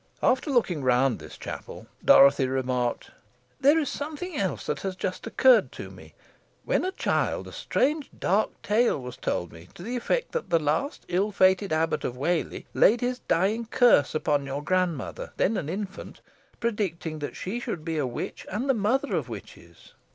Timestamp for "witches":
19.29-19.93